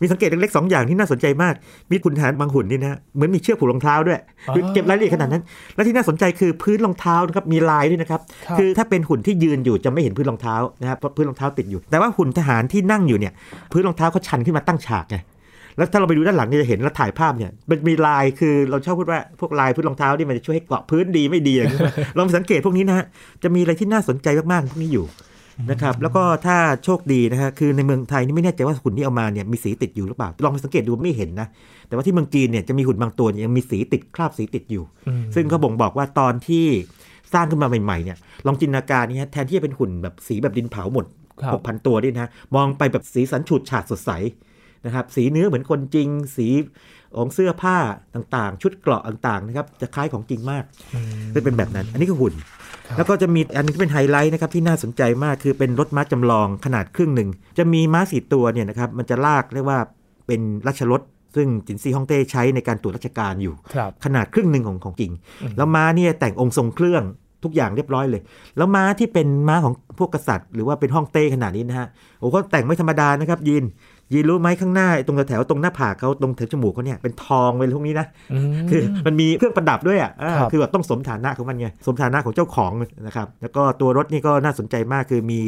[0.00, 1.54] มีสังเกตเล็กๆสองอย่างที่น่าสนใจมาก
[1.90, 4.18] มีขุนทหารบางหุ่นนี่นะ เหมือนมีเชือกผูกรองเท้าด้วย
[4.54, 5.42] คือเก็บรายละเอียดขนาดนั้น
[5.74, 13.32] และที่น่าสนใจคือพื้นรองเท้านะครับ มีลายด้วยนะครับครับ คือถ้าเป็นหุ่นที่ยืนอยู่จะไม่เห็นพื้นรองเท้านะครับ เพราะพื้นรองเท้าติดอยู่ แต่ว่าหุ่นทหารที่นั่งอยู่เนี่ย
[13.72, 15.18] พื้นรองเท้าเขาชันขึ้นมาตั้งฉากไง
[15.76, 21.80] แล้วถ้าเราไปดูด้านหลังเนี่ยจะเห็นแล้วถ่ายภาพเนี่ยมันมีลายคือเราชอบพูดว่าพวกลายพื้นรองเท้านี่มันจะช่วยให้เกาะพื้นดีไม่ดีอย่างนี้
[22.16, 23.06] ลองไปสังเกตพวกนี้นะฮะ
[23.42, 25.04] จะมีอะไรที่น่าสนใจมากๆพวกนี้อยู่
[25.70, 31.48] นะครับแล้วก็ถ้าโชคดีนะฮะคือในเมืองไทยนี่ไม่แน่ใจว่าหุ่นที่เอามาเนี่ยมีสีติดอยู่หรือเปล่า ลองไปสังเกตดูไม่เห็นนะ
[31.88, 36.66] แต่ว่าที่เมืองจีนเนี่ยจะมีหุ่นบางตัวเนี่ยยังมีสีติดคราบสีติดอยู่อืมซึ่งเขาบ่งบอกว่าตอนที่
[37.32, 41.06] สร้างขึ้นมาใหม่ๆเนี่ยลองจินตนาการนี่ฮะแทนที่จะเป็นหุ่นแบบสีแบบดินเผาหมด
[41.40, 44.10] ครับหกพันตัวนี่นะฮะมองไปแบบสีสันฉูดฉาดสดใส
[44.86, 46.48] นะครับสีเนื้อเหมือนคนจริง สี
[47.16, 47.76] ของเสื้อผ้า
[48.14, 50.64] ต่างๆ ชุดเกราะต่างๆนะครับจะคล้ายของจริงมาก
[51.34, 52.34] จะเป็นแบบนั้น อันนี้คือหุ่น
[52.86, 59.78] ครับแล้วก็จะมีอันนึงที่เป็นไฮไลท์นะครับที่น่าสนใจมากคือเป็นรถม้าจำลองขนาดครึ่งหนึ่ง จะมีม้าสี่ตัวเนี่ยนะครับมันจะลากเรียกว่า
[60.26, 61.02] เป็นราชรถ
[61.36, 65.12] ซึ่งจินซีฮ่องเต้ใช้ในการตรวจราชการอยู่ครับขนาดครึ่งหนึ่งของของจริง
[65.56, 67.02] แล้วม้าเนี่ยแต่งองค์ทรงเครื่อง
[67.44, 68.22] ทุกอย่างเรียบร้อยเลย
[68.56, 71.88] แล้วม้าที่เป็นม้าของพวกกษัตริย์ หรือว่าเป็นฮ่องเต้ขนาดนี้นะฮะ
[72.18, 73.64] โอ้ก็แต่งไม่ธรรมดานะครับยิน
[74.12, 82.72] ยินรู้ไหมข้างหน้าตรงแถวๆตรงหน้าผากเขาตรงแถวจมูกเขาเนี่ยเป็นทองไปพวกนี้นะอืมคือมันมีเครื่องประดับด้วยอะอ่าครับคือแบบต้องสมฐานะของมันไงสมฐานะของเจ้าของ
[83.06, 85.40] นะครับแล้วก็ตัวรถนี่ก็น่าสนใจมากคือมี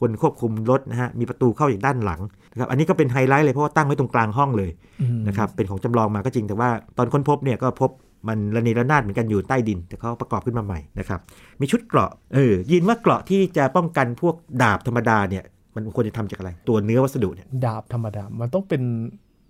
[0.00, 2.20] คนควบคุมรถนะฮะมีประตูเข้าอย่างด้านหลัง
[2.52, 7.90] นะครับอันนี้ก็เป็นไฮไลท์เลยเพราะว่าตั้งไว้ตรงกลางห้องเลยอืมนะครับเป็นของจำลองมาก็จริงแต่ว่าตอนค้นพบเนี่ยก็พบ
[8.28, 11.20] มันระเนระนาดเหมือนกันอยู่ใต้ดิน แต่เขาประกอบขึ้นมาใหม่นะครับ
[11.60, 18.82] มีชุดเกราะเออยินว่าเกราะที่จะป้องกันพวกดาบธรรมดาเนี่ย มันควรจะทำจากอะไร ตัวเนื้อวัสดุเนี่ยดาบธรรมดา มันต้องเป็น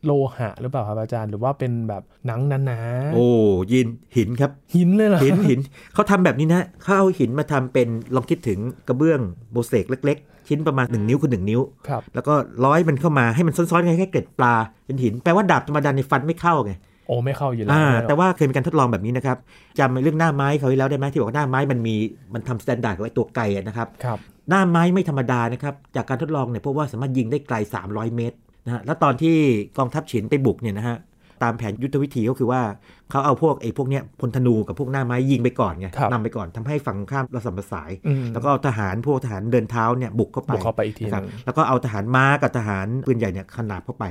[0.05, 3.27] โลหะหรือเปล่าครับอาจารย์หรือว่าเป็นแบบหนังหนาๆโอ้
[3.73, 3.87] ยิน
[4.17, 5.61] หินครับหินเลยเหรอหินหิน
[5.95, 8.59] เขาทำแบบนี้นะเขาเอาหินมาทำเป็นลองคิดถึง
[8.89, 9.21] กระเบื้อง
[9.53, 12.35] โบเซกเล็ก ๆ ชิ้นประมาณ 1 นิ้วคือ1นิ้วครับแล้วก็
[12.65, 14.55] ร้อยมันเข้ามาให้มันซ้อนๆกันแค่เกล็ดปลา
[14.87, 16.73] เป็นหินแปลว่าดาบธรรมดาในฟันไม่เข้าไง
[17.07, 19.37] โอ้ไม่เข้าอยู่แล้วอ่าไม่หรอกแต่ว่าเคยมีการทดลองแบบนี้นะครับ
[19.79, 21.95] จำเรื่องหน้าไม้เขาไว้แล้วได้ไหมที่บอกว่าหน้าไม้มันมี
[22.35, 24.19] มันทำ standard กับไอ้ตัวไก่อะนะครับครับ
[24.51, 29.37] หน้าไม้ไม่ธรรมดานะครับ จากการทดลองเนี่ยพบว่าสามารถยิงได้ไกล 300 เมตรนะฮะ แล้วตอนที่
[29.79, 30.97] กองทัพฉินไปบุกเนี่ยนะฮะ
[31.43, 32.63] ตามแผนยุทธวิธีก็คือว่า
[33.11, 44.05] เขาเอาพวกไอ้พวกเนี้ยพลธนูกับพวกหน้าไม้ยิงไปก่อนไงครับนำไปก่อนทำให้ฝั่งตรงข้ามระส่ำระสายอืมแล้วก็เอาทหารพวกทหารเดินเท้าเนี่ยบุกเข้าไปบุกเข้าไปอีกทีหนะครับนึ่งแล้วก็เอาทหารม้ากับทหารปืนใหญ่เนี่ยขนาบเข้าไป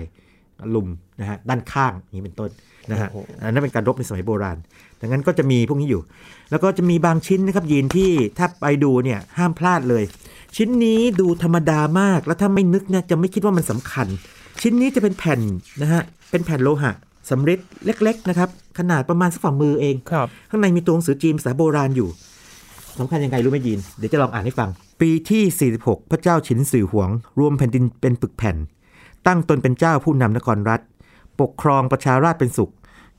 [0.75, 0.87] ลุม
[1.19, 2.49] นะฮะด้านข้างอย่างนี้เป็นต้น
[2.91, 4.57] นะฮะโอ้โหอันนั้นเป็นการรบในสมัยโบราณ
[5.01, 6.01] ดังนั้นก็จะมีพวกนี้อยู่
[6.51, 10.03] แล้วก็จะมีบางชิ้นนะครับยีนที่ถ้าไปดูเนี่ยห้ามพลาดเลย
[10.55, 14.07] ชิ้นนี้ดูธรรมดามาก แล้วถ้าไม่นึกเนี่ยจะไม่คิดว่ามันสำคัญ
[14.61, 15.39] ชิ้นนี้จะเป็นแผ่น
[15.81, 16.01] นะฮะ
[16.31, 16.91] เป็นแผ่นโลหะ
[17.29, 22.09] สำริดเล็ก ๆ นะครับ ขนาดประมาณสักฝ่ามือเองครับข้างในมีตัวหนังสือจีนภาษาโบราณอยู่
[22.99, 24.69] สำคัญยังไงรู้ไหมยินเดี๋ยวจะลองอ่านให้ฟัง
[25.01, 28.55] ปีที่ 46 พระเจ้าฉินสื่อหวง รวมแผ่นดินเป็นปึกแผ่น
[29.27, 30.81] ตั้งตนเป็นเจ้าผู้นำนครรัฐ
[31.39, 32.71] ปกครองประชาราชเป็นสุข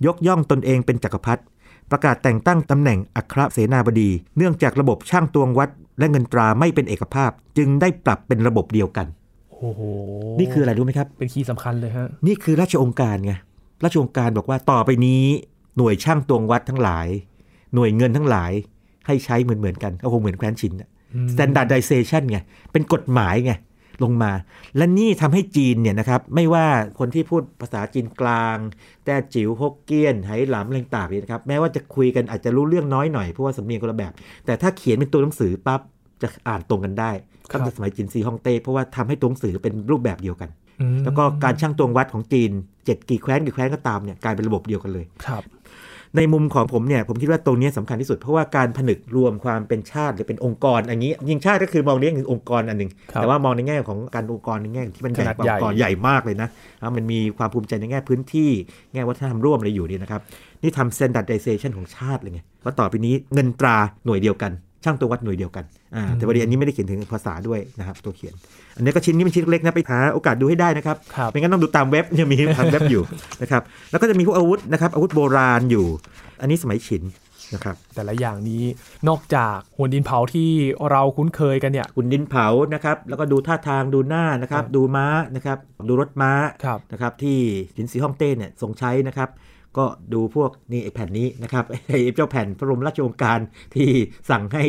[0.06, 1.42] ยกย่องตนเองเป็นจักรพรรดิ
[1.90, 9.06] ประกาศแต่งตั้งตำแหน่งอัครเสนาบดี เนื่องจากระบบช่างตวงวัด และเงินตราไม่เป็นเอกภาพ จึงได้ปรับเป็นระบบเดียวกัน
[9.50, 9.80] โอ้โห
[10.38, 13.32] นี่คืออะไรรู้ไหมครับ เป็นคีย์สำคัญเลยฮะ นี่คือราชองค์การไง
[13.84, 15.22] ราชองค์การบอกว่าต่อไปนี้
[15.76, 17.08] หน่วยช่างตวงวัดทั้งหลาย
[17.74, 18.52] หน่วยเงินทั้งหลาย
[19.06, 20.88] ให้ใช้เหมือนเหมือนๆกันก็คงเหมือนแคว้นชินอะ
[21.32, 22.38] standardization ไง
[22.72, 23.52] เป็นกฎหมายไง
[24.04, 24.32] ลงมา
[24.76, 26.66] และนี่ทำให้จีนเนี่ยนะครับไม่ว่า
[26.98, 28.56] คนที่พูดภาษาจีนกลาง
[29.04, 34.12] แต่จิ๋วฮกเกี้ยนไหหลำอะไรต่างๆเนี่ยนะครับแม้ว่าจะคุยกันอาจจะรู้เรื่องน้อยหน่อยเพราะว่าสำเนียงคนละแบบ
[34.46, 35.80] แต่ถ้าเขียนเป็นตัวหนังสือปั๊บ
[36.22, 37.10] จะอ่านตรงกันได้
[37.50, 42.50] ครับตั้งแต่สมัยจีนซีฮ่องเต้เพราะว่าทำให้ตัวหนังสือเป็นรูปแบบเดียวกันอืมแล้วก็การช่างตวงวัดของจีน
[42.86, 45.42] เจ็ดกี่แคว้นกี่แคว้นก็ตามเนี่ยกลายเป็นระบบเดียวกันเลยครับ
[46.16, 56.48] ในมุมของผมเนี่ยผมคิดว่าตรงเนี้ยสำคัญที่สุด เพราะว่าการผนึกรวมความเป็นชาติหรือเป็นองค์กรอันนี้ยิงชาติก็คือมองในแง่ขององค์กรอันหนึ่งครับแต่ว่ามองในแง่ของการองค์กรในแง่ที่มันใหญ่ขนาดกว่าใหญ่องค์กรใหญ่มากเลยนะ
[56.82, 58.50] อะมันมีความภูมิใจในแง่พื้นที่
[58.92, 60.20] แง่วัฒนธรรมร่วมอะไรอยู่นี่นะครับ
[60.62, 64.52] นี่ทำ standardization ของชาติเลยไงว่าต่อไปนี้เงินตราหน่วยเดียวกัน
[64.84, 68.34] ช่างตัววัดหน่วยเดียวกัน อ่า แต่วันนี้อันนี้ไม่ได้เขียนถึงภาษาด้วยนะครับตัวเขียน
[68.76, 73.02] อันนี้ก็ชิ้นนี้เป็นชิ้นเล็กนะไปหาโอกาสดูให้ได้นะครับครับไม่งั้นต้องดูตามเว็บยังมีทางเว็บอยู่
[73.42, 75.86] นะครับ แล้วก็จะมีพวกอาวุธนะครับอาวุธโบราณอยู่
[76.40, 77.02] อันนี้สมัยฉิน
[77.54, 78.64] นะครับ แต่ละอย่างนี้
[79.08, 80.50] นอกจากหัวดินเผาที่
[80.90, 85.06] เราคุ้นเคยกันเนี่ยหุ่นดินเผานะครับ แล้วก็ดูท่าทางดูหน้านะครับครับดูม้า
[85.36, 85.58] นะครับ
[85.88, 86.32] ดูรถม้า
[86.64, 87.38] ครับนะครับที่
[87.76, 89.28] ฉินสีฮ่องเต้เนี่ยทรงใช้นะครับ
[89.78, 93.38] ก็ดูพวกนี่ไอ้แผ่นนี้นะครับไอ้เจ้าแผ่นพระบรมราชโองการ
[93.74, 93.88] ที่
[94.30, 94.64] สั่งให้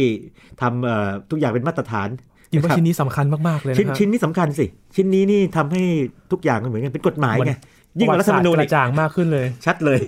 [0.62, 2.10] ทำเอ่อทุกอย่างเป็นมาตรฐาน
[2.54, 4.66] ยินว่านะครับชิ้นนี้สำคัญมากๆเลยนะชิ้นฮะชิ้นนี้สำคัญสิ
[4.96, 5.84] ชิ้นนี้นี่ทำให้
[6.32, 7.54] ทุกอย่างมันเหมือนกันเป็นกฎหมายไง
[8.00, 10.00] ยิ่งกว่ารัฐธรรมนูญกอีระกจ่างมากขึ้นเลย ชัดเลย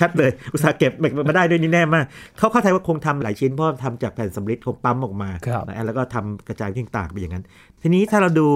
[0.00, 0.92] ชัดเลย อุตสาห์เก็บ
[1.28, 2.04] มาได้ด้วยนี่แน่มาก
[2.38, 7.44] เขาเข้าใจว่าคงทำหลายชิ้นเพราะทำจากแผ่นสำริดคงปั๊มออกมาครับนะแล้วก็ทำกระจายที่ต่างๆไปอย่างนั้น
[7.82, 8.48] ทีนี้ถ้าเราดู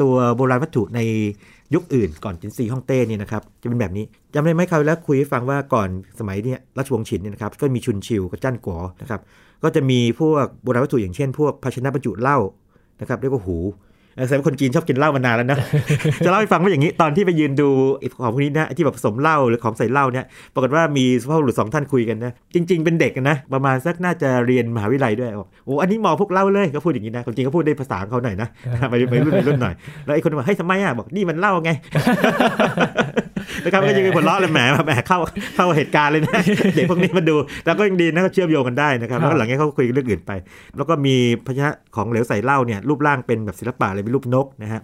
[0.00, 1.00] ตัวโบราณวัตถุใน
[1.74, 5.88] ยุคอื่นก่อนจินซีฮ่องเต้เนี่ยนะครับจะเป็นแบบนี้จำได้ไหมคราวที่แล้วคุยให้ฟังว่าก่อน
[6.18, 9.20] สมัยเนี้ราชวงศ์ฉินเนี่ยนะครับก็มีชุนชิวกับจ้านกัวนะครับ
[9.62, 12.38] ก็จะมีพวกโบราณวัตถุอย่างเช่น พวกภาชนะบรรจุเหล้า
[13.00, 13.91] นะครับเรียกว่าหูเออ
[14.26, 15.58] แสดงว่าคนจีนชอบกินเหล้ามานานแล้วนะ
[16.24, 17.68] จะเล่าให้ฟังว่าอย่างนี้ตอนที่ไปยืนดู
[18.22, 28.48] ของพวกนี้นะที่แบบผสมเหล้าหรือของใส่เหล้าเนี่ยปรากฏว่ามีสุภาพบุรุษสองท่านคุยกันนะ จริง ๆเป็นเด็กนะ ประมาณสักน่าจะเรียนมหาวิทยาลัยด้วยบอกโอ้อันนี้เหมอพวกเหล้าเลยก็พูดอย่างนี้นะคนจริงก็พูดได้ภาษาของเขาหน่อยนะ
[28.90, 31.70] ไปรุ่นไปรุ่นหน่อยแล้วไอ้คนบอกเฮ้ยทำไมอะบอกนี่มันเหล้าไง
[33.64, 35.18] นะครับก็ยังมีผลล้อเลยแหมแหมเข้า
[35.56, 36.40] เข้าเหตุการณ์เลยนะ
[36.74, 37.36] เด็กพวกนี้มาดู
[37.66, 40.32] แล้วก็ยังดีนะเขาเชื่อมโยงกันได้นะครับแล้วก็หลังจากนี้เขาคุยเรื่องอื่นไป
[40.76, 44.82] แล้วก็มีภาชนะของเหลวใส่เหล้าเนี่ยรูปร่างเป็นแบบศิลปะเลยเป็นรูปนกนะฮะ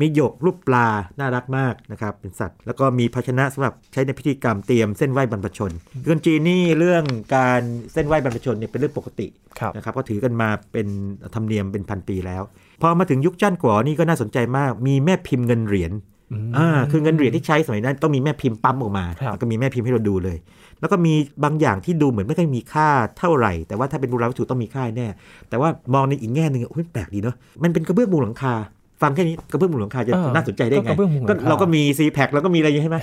[0.00, 0.86] มีหยกรูปปลา
[1.18, 5.72] น่ารักมากนะครับเป็นสัตว์ แล้วก็มีภาชนะสำหรับใช้ในพิธีกรรมเตรียมเส้นไหว้บรรพชน
[6.08, 7.04] คนจีนนี่เรื่อง
[7.36, 7.60] การ
[7.92, 9.26] เส้นไหว้บรรพชนเนี่ยเป็นเรื่องปกติ
[9.60, 10.86] ครับนะครับก็ถือกันมาเป็น
[11.34, 12.42] ธรรมเนียมเป็นพันปีแล้ว
[12.82, 15.92] พอมาถึงยุคจ้านกวอนี่ก็น่าสนใจมาก มีแม่พิมพ์เงินเหรียญ
[16.32, 20.36] อืมอ่าคือเงินเหรียญที่ใช้สมัยนั้นต้องมีแม่พิมพ์ปั๊มออกมาครับแล้วก็มีแม่พิมพ์ให้เราดูเลย
[20.80, 21.14] แล้วก็มี
[21.44, 22.88] บางอย่างที่ดูเหมือนไม่ค่อยมีค่า
[23.18, 25.08] เท่าไหร่ แต่ว่าถ้าเป็นโบราณวัตถุต้องมีค่าแน่
[25.48, 28.54] แต่ว่ามองในอีกแง่หนึ่งโอ้ยแปลกดีเนาะมันเป็นกระเบื้องมุงหลังคา
[29.02, 32.98] ฟังแค่นี้กระเบื้องมุงหลังคาจะเออน่าสนใจได้ก็ไงกระเบื้องมุงหลังคาก็เราก็มีซีแพคแล้วก็มีอะไรอย่างนี้ใช่ไหม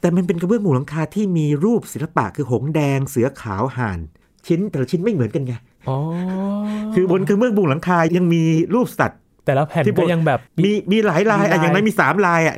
[0.00, 3.98] แต่มันเป็นกระเบื้องมุงหลังคาที่มีรูปศิลปะคือหงส์แดงเสือขาวห่าน
[4.46, 5.54] ชิ้นแต่ละชิ้นไม่เหมือนกันไง
[5.88, 5.98] อ๋อ
[6.94, 8.42] คือบนกระเบื้องมุงหลังคายังมี
[8.74, 12.56] รูปสัตว์ แต่ละแผ่นที่บก็นยังแบบมีมีหลายลายมีลายอะอย่างนั้นมีสามลายอะ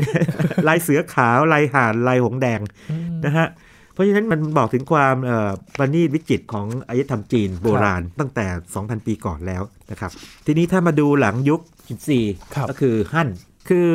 [0.68, 3.48] ลายเสือขาวลายห่านลายหงส์แดงอืมนะฮะ
[3.92, 8.46] เพราะฉะนั้นมันบอกถึงความเอ่อประณีตวิจิตรของอารยธรรมจีนโบราณตั้งแต่
[8.76, 10.10] 2,000 ปีก่อนแล้วนะครับ
[10.46, 12.20] ทีนี้ถ้ามาดูหลังยุคจินซี
[12.54, 13.28] ครับก็คือฮั่น
[13.68, 13.86] คือ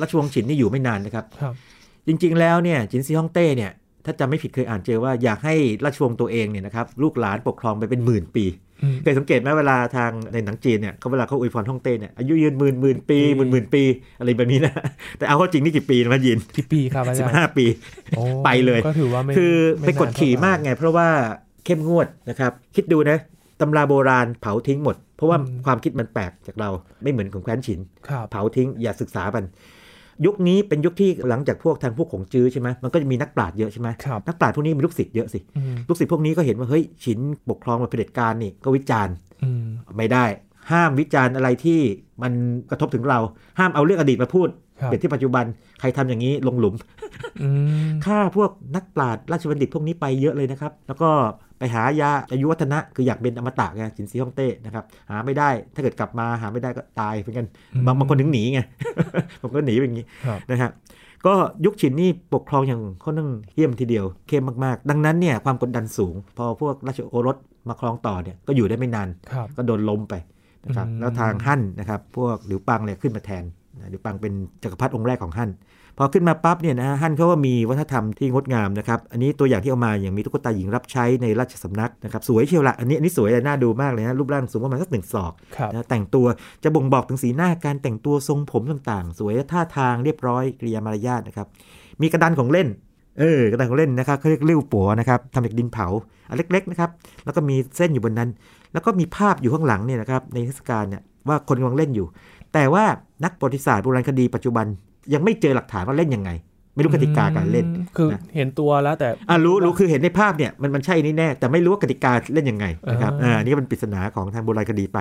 [0.00, 1.54] ราชวงศ์ฉินนี่อยู่ไม่นานนะครับครับ
[2.06, 3.72] จริงๆแล้วเนี่ยจินซีฮ่องเต้เนี่ย
[4.04, 5.54] ถ้าจำไม่ผิดเคยอ่านเจอว่าอยากให้
[5.84, 8.63] ราชวงศ์ตัวเองเนี่ยนะครับลูกหลานปกครองไปเป็นหมื่นปีอืม
[9.02, 13.82] เคยสังเกตไหมเวลาทางในหนังจีนเนี่ยเขาเวลาเขาอวยพรฮ่องเต้เนี่ยอายุยืนหมื่นหมื่นปีปีหมื่นหมื่นปี
[14.18, 14.72] อะไรแบบนี้นะ
[15.18, 17.66] แต่เอาเข้าจริงนี่กี่ปีนะมายินกี่ปีครับอาสิจารบย์ห้าปี
[18.16, 21.08] โอ้ไปเลยก็ถือว่าไม่คือไม่ไปกดขี่นนเท่ไหร่มากไง เพราะว่า
[21.64, 23.18] เข้มงวดนะครับ คิดดูนะ
[23.60, 26.70] ตำราโบราณเผาทิ้งหมด เพราะว่าอืมความคิดมันแปลกจากเรา
[27.02, 29.44] ไม่เหมือนของแคว้นฉินครับเผาทิ้งอย่าศึกษามัน
[30.26, 37.18] ยุคนี้เป็นยุคที่หลังจากพวกทางพวกของจื้อใช่ไหมมันก็จะมีนักปราชญ์เยอะใช่ไหมครับนักปราชญ์พวกนี้มีลูกศิษย์เยอะสิอืมลูกศิษย์พวกนี้ก็เห็นว่าเฮ้ยฉิน
[37.50, 39.64] ปกครองมาเผด็จการนี่ก็วิจารณ์อืม
[39.96, 40.24] ไม่ได้
[40.70, 41.80] ห้ามวิจารณ์อะไรที่
[42.22, 42.32] มัน
[42.70, 43.20] กระทบถึงเรา
[43.58, 44.48] ห้ามเอาเรื่องอดีตมาพูด
[44.80, 45.44] ครับเปรียบที่ปัจจุบัน
[45.80, 46.74] ใครทำอย่างนี้ลงหลุม
[47.42, 47.48] อื
[47.86, 51.10] มฆ่าพวกนักปราชญ์ราชบัณฑิตพวกนี้ไปเยอะเลยนะครับ แล้วก็
[51.58, 57.46] ไปหายาอายุวัฒนะ คืออยากเป็นอมตะไงจินซีฮ่องเต้นะครับ หาไม่ได้ถ้าเกิดกลับมาหาไม่ได้ก็ตายเหมือนกัน
[57.86, 58.60] บางบางคนถึงหนีไง
[59.42, 60.70] บางคนหนีเป็นอย่างนี้ครับนะฮะ
[61.26, 61.34] ก็
[61.64, 67.36] ยุคฉินนี่ปกครองอย่างค่อนข้างเยี่ยมทีเดียวเข้มมากๆ ดังนั้นเนี่ยความกดดันสูง พอพวกราชโอรส
[67.68, 69.08] มาครองต่อเนี่ยก็อยู่ได้ไม่นาน
[69.56, 70.14] ก็โดนล้มไป
[70.66, 73.44] นะครับแล้วทางฮั่นนะครับ พวกหลิวปังเนี่ยขึ้นมาแทน
[73.90, 74.32] หลิวปังเป็น
[74.62, 75.50] จักรพรรดิองค์แรกของฮั่น
[75.98, 85.32] พอขึ้นมาปั๊บเนี่ยนะฮั่นเขาก็มีวัฒนธรรมที่งดงามนะครับ อันนี้ตัวอย่างที่เอามาอย่างมีตุ๊กตาหญิงรับใช้ในราชสำนักนะครับสวยเชียวละอันนี้อันนี้สวยเลยน่าดูมากเลยนะรูปร่างสูงประมาณสักหนึ่งศอก
[85.72, 86.26] นะแต่งตัว
[86.64, 91.46] จะบ่งบอกถึงสีหน้าการแต่งตัวทรงผมต่างๆ สวยท่าทางเรียบร้อยกริยามารยาทนะครับ
[92.02, 92.68] มีกระดานของเล่น
[93.18, 95.86] เออกระดานของเล่นนะครับเขาเรียกเลี้ยวปัวนะครับทำจากดินเผา
[96.28, 96.90] อันเล็กๆนะครับ
[97.24, 98.30] แล้วก็มีเส้นอยู่บนนั้น
[98.72, 102.06] แล้วก็มีภาพอยู่ข้างหลังเนี่ยนะครับในเทศกาลเนี่ยว่าคนกำลังเล่นอยู่
[102.54, 102.84] แต่ว่า
[103.24, 104.66] นักประวัติศาสตร์โบราณคดีปัจจุบัน
[105.14, 106.30] ยังไม่เจอหลักฐานว่าเล่นยังไง
[106.74, 114.98] ไม่รู้กติกาการเล่น คือเห็นตัวแล้วแต่อ่ารู้รู้คือเห็นในภาพเนี่ยมันมันใช่นี่แน่แต่ไม่รู้ว่ากติกาเล่นยังไงนะครับอ่านี่เป็นปริศนาของทางโบราณคดีไป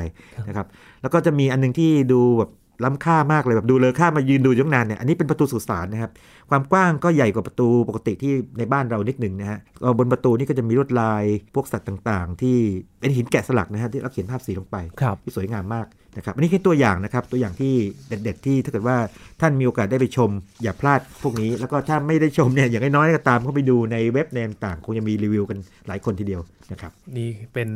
[0.48, 0.66] นะครับ
[1.02, 2.52] แล้วก็จะมีอันนึงที่ดูแบบ
[2.84, 6.12] ล้ำค่ามากเลยแบบดูเลยค่ามายืนดูย่งนานเนี่ยอันนี้เป็นประตูสุสานนะครับ
[6.50, 9.60] ความกว้างก็ใหญ่กว่าประตูปกติที่ในบ้านเรานิดหนึ่งนะฮะ
[10.00, 11.24] บนประตูนี่ก็จะมีลวดลาย
[11.56, 12.58] พวกสัตว์ต่างๆ ที่
[13.00, 14.76] เป็นหินแกะสลักนะฮะที่เราเขียนภาพสีลงไป
[15.24, 15.88] ที่สวยงามมาก
[16.18, 17.74] นะครับอันนี้แค่ตัวอย่างนะครับตัวอย่างที่
[18.08, 18.98] เด็ด ๆ ที่ถ้าเกิดว่า
[19.42, 20.30] ท่านมีโอกาสได้ไปชม
[20.64, 27.70] อย่าพลาดพวกนี้ แล้วก็ถ้าไม่ได้ชมเนี่ยอย่างน้อยๆก็ตามเข้าไปดูในเว็บในต่างๆคงจะมีรีวิวกันหลายคนทีเดียวนะครับนี่เป็น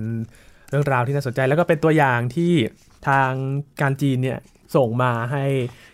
[0.69, 2.52] เรื่องราวที่น่าสนใจแล้วก็เป็นตัวอย่างที่
[3.08, 3.32] ทาง
[3.82, 4.39] การจีนเนี่ย
[4.76, 5.45] ส่งมาให้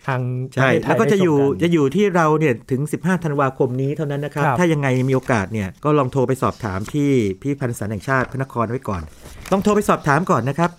[0.06, 0.20] ทาง
[0.54, 9.02] ใช่แล้วก็จะอยู่จะอยู่ที่เราเนี่ยถึง 15 ธันวาคมนี้เท่านั้นนะครับ ถ้ายังไงมีโอกาสเนี่ยก็ลองโทรไปสอบถามที่พิพิธภัณฑ์สารแห่งชาติพระนครไว้ก่อน
[9.52, 10.70] ต้องโทรไปสอบถามก่อนนะครับ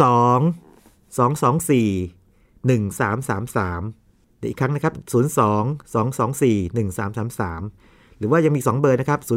[0.00, 0.67] 02
[1.16, 5.12] 224 1333เดี๋ยวอีกครั้งนะครับ 02
[5.94, 9.30] 224 1333 หรือว่ายังมี 2 เบอร์นะครับ 02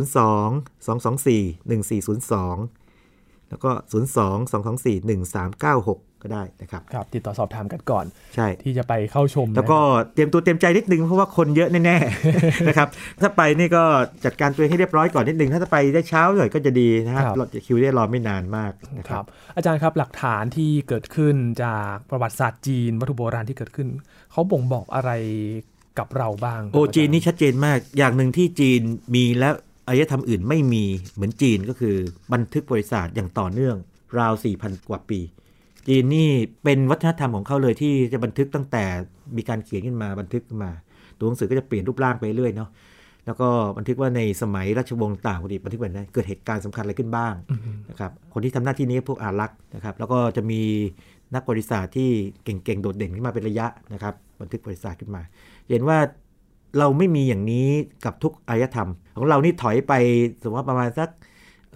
[0.86, 1.22] 224
[1.70, 2.81] 1402
[3.52, 3.72] แล้วก็
[4.16, 9.80] 02 224 1396 ก็ได้นะครับครับ ติดต่อสอบถามกันก่อน ใช่ที่จะไปเข้าชม แล้วก็
[10.14, 12.88] เตรียมตัวเตรียมใจนิดนึงเพราะว่าคนเยอะแน่ๆนะครับ
[13.22, 13.84] ถ้าไปนี่ก็
[14.26, 19.24] จัดการตัวให้เรียบร้อยก่อนนิดนึง ถ้าจะไปได้เช้าหน่อยก็จะดีนะครับเราจะคิวได้รอไม่นานมากนะครับ
[19.56, 23.88] อาจารย์ครับหลักฐานที่เกิดขึ้นจากประวัติศาสตร์จีนวัตถุโบราณที่เกิดขึ้น
[24.32, 25.12] เขาบ่งบอกอะไร
[26.00, 28.82] กับเราบ้าง โอ้จีนนี่ชัดเจนมากอย่างหนึ่งที่จีน
[29.16, 29.54] มีแล้ว
[29.88, 31.96] อารยธรรมอื่นไม่มีเหมือนจีนก็คือ
[32.34, 33.76] บันทึกบริษัทอย่างต่อเนื่อง
[34.20, 35.20] ราว 4,000 กว่าปี
[35.88, 36.30] จีนนี่
[36.64, 38.84] เป็นวัฒนธรรมของเขาเลยที่จะบันทึกตั้งแต่
[39.38, 40.72] มีการเขียนขึ้นมาบันทึกขึ้นมา
[41.18, 42.70] ตัวหนังสือก็จะเปลี่ยนรูปร่างไปเรื่อยเนาะ
[43.26, 47.34] แล้วก็บันทึกว่าในสมัยราชวงศ์ต่างประเทศบันทึกแบบนี้เกิดเหตุการณ์สำคัญอะไรขึ้นบ้าง
[47.90, 50.62] นะครับคนที่ทำหน้าที่นี้พวกอารักษ์นะครับแล้วก็จะมี
[51.36, 52.10] นักบริษัทที่
[52.44, 55.22] เก่งๆ โดดเด่นขึ้นมาเป็นระยะนะครับบันทึกบริษัทขึ้นมา
[55.70, 55.98] เห็นว่า
[56.80, 57.68] เราไม่มีอย่างนี้
[58.06, 59.94] กับทุกอารยธรรม ของเรานี่ถอยไป
[60.42, 61.10] สมมติว่าประมาณสัก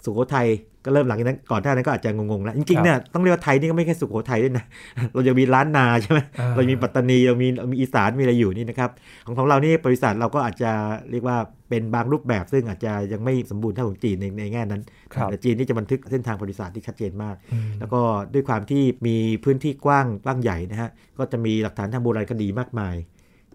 [0.04, 0.48] สุโขทัย
[0.86, 4.66] ก็เริ่มหลังจากนั้นก่อนหน้านั้นก็อาจจะงงๆแล้วจริงๆเนี่ยต้องเรียกว่าไทยนี่ก็ไม่แค่สุโขทัยด้วยนะ
[5.14, 6.20] เราจะมีล้านนาใช่ไหม
[6.56, 8.90] เรามีปัตตานีเรามีมีอีสานมีอะไรอยู่นี่นะครับ
[9.26, 10.72] ของของเรานี่บริษัทเราก็อาจจะ
[11.12, 11.38] เรียกว่า
[11.70, 14.82] เป็นบางรูปแบบ ซึ่งอาจจะยังไม่สมบูรณ์เท่าของจีนในในแง่นั้น
[15.30, 17.36] แต่จีนนี่จะบันทึกเส้นทางบริษัทที่ชัดเจนมาก
[17.80, 18.02] แล้วก็
[18.34, 22.96] ด้วยความที่มีพื้นที่กว้างกว้างใหญ่นะฮะก็จะมีหลักฐานทางโบราณคดีมากมาย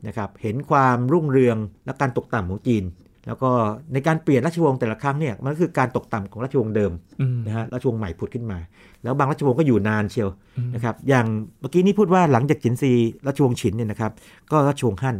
[0.06, 2.84] นะครับเห็นความรุ่งเรืองและการตกต่ำของจีน
[3.26, 3.50] แล้วก็
[3.92, 6.92] ในการเปลี่ยนราชวงศ์แต่ละครั้งเนี่ยมันก็คือการตกต่ำของราชวงศ์เดิม
[7.46, 8.58] นะฮะราชวงศ์ใหม่ผุดขึ้นมา
[9.02, 10.28] แล้วบางราชวงศ์ก็อยู่นานเชียว
[10.74, 11.26] นะครับอย่าง
[11.60, 12.92] เมื่อกี้นี้พูดว่าหลังจากจินซี
[13.26, 14.12] ราชวงศ์ฉินเนี่ยนะครับ
[14.50, 15.16] ก็ราชวงศ์ฮั่น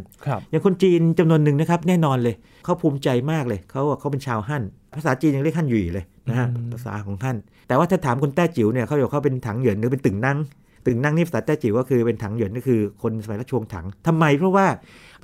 [0.49, 4.63] อย่างคนจีนจำนวนหนึ่งนะครับแน่นอนเลยเขาภูมิใจมากเลยเขาเขาเป็นชาวฮั่น
[4.97, 10.37] ภาษาจีนยังเรียกฮั่นหยู่เลยนะฮะภาษาของฮั่นแต่ว่าถ้าถามคนแต้จิ๋วเนี่ยเขาบอกเขาเป็นถังเหยินหรือเป็นตึงนั่ง
[10.85, 14.67] ตึงนั่งนี่ภาษาแต้จิ๋วก็คือเป็นถังเหยินก็คือคนสมัยราชวงศ์ถังทำไมเพราะว่า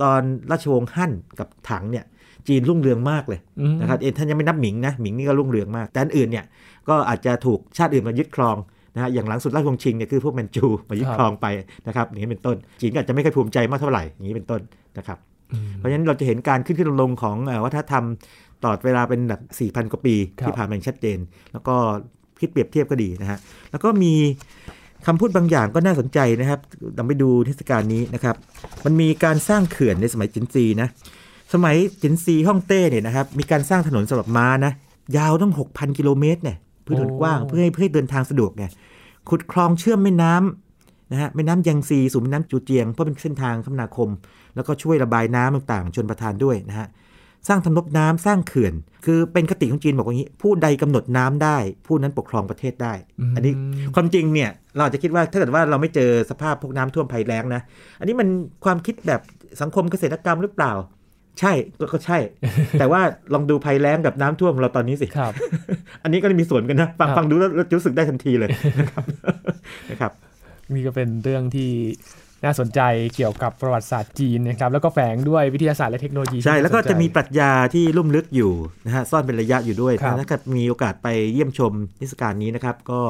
[0.02, 2.04] ตอนราชวงศ์ฮั่นกับถังเนี่ย
[2.48, 3.40] จีนรุ่งเรืองมากเลย
[3.80, 6.44] นะครับเอ็นท่านยังไม่นับหมิงนะหมิงนี่ก็รุ่งเรืองมาก แต่อันอื่นเนี่ย
[6.88, 8.56] ก็อาจจะถูกชาติอื่นมายึดครอง
[8.94, 11.46] นะฮะอย่างหลังสุดราชวงศ์ชิงเนี่ยคือพวกแมนจูมายึดครองไป
[11.86, 14.60] นะครับอย่างนี้เป็นต้น จีนก็อาจจะไม่ค่อยภูมิใจมากเท่าไหร่อย่างนี้เป็นต้น
[14.98, 15.18] นะครับ
[15.76, 18.04] เพราะฉะนั้นเราจะเห็นการขึ้นขึ้นลงของวัฒนธรรม
[18.62, 20.14] ตลอดเวลาเป็นแบบ4 0 0 0 กว่าปี
[20.46, 21.18] ที่ผ่านมาชัดเจน
[21.52, 21.74] แล้วก็
[22.40, 23.38] คิดเปรียบเทียบก็ดีนะฮะ
[23.70, 24.14] แล้วก็มี
[25.06, 26.60] คำพูดบางอย่างก็น่าสนใจนะครับ
[26.94, 28.36] เราไปดูเทศกาลนี้นะครับ
[28.84, 30.88] มันมีการสร้างเขื่อนในสมัยจินซีนะ
[31.52, 34.72] สมัยจินซีฮ่องเต้เนี่ยนะครับ มีการสร้างถนนสำหรับม้านะ
[35.16, 38.64] ยาวต้อง 6,000 กิโลเมตรเนี่ยพื้นถนนกว้างเพื่อให้เพื่อให้เดินทางสะดวกไง
[39.28, 44.08] ขุดคลองเชื่อมแม่น้ำนะฮะแม่น้ำยังซีสู่แม่น้ำจูเจียง เพราะเป็นเส้นทางคมนาคม
[44.54, 46.86] แล้วก็ช่วยระบายน้ำต่างๆ ชนประทานด้วยนะฮะ
[47.48, 48.74] สร้างทำนบน้ำสร้างเขื่อน
[49.06, 52.94] คือเป็นคติของจีนบอกว่างี้ผู้ใดกำหนดน้ำได้ ผู้นั้นปกครองประเทศได้
[53.36, 53.52] อันนี้
[53.94, 57.62] ความจริงเนี่ยเราจะคิดว่าถ้าเกิดว่าเราไม่เจอสภาพพวกน้ำท่วมภัยแล้งนะ
[58.00, 58.28] อันนี้มัน
[58.64, 59.20] ความคิดแบบ
[59.60, 60.72] สังคมเกษตรกรรมหรือเปล่า
[61.40, 61.52] ใช่
[61.92, 62.18] ก็ใช่
[62.78, 63.00] แต่ว่า
[63.34, 65.32] ลองดูภัยแล้งกับน้ำท่วมเราตอนนี้สิครับ
[66.02, 69.04] อันนี้ก็มีส่วนกันนะฟังฟังดูแล้วรู้สึกได้ทันทีเลยนะครับ
[69.90, 70.12] นะครับ
[70.74, 71.70] นี่ก็เป็นเรื่องที่
[72.44, 72.80] น่าสนใจ
[73.16, 78.52] เกี่ยวกับประวัติศาสตร์จีนนะครับแล้วก็แฝงด้วยวิทยาศาสตร์และเทคโนโลยี ใช่ แล้วก็จะมีปรัชญาที่ลุ่มลึกอยู่
[78.86, 83.00] นะฮะซ่อนเป็นระยะอยู่ด้วยถ้าเกิดมีโอกาสไปเยี่ยมชมนิทรรศการนี้นะครับ ก็